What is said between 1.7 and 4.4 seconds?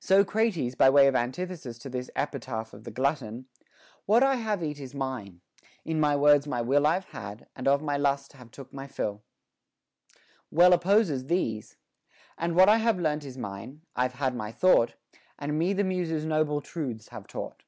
to this epitaph of the glutton, What I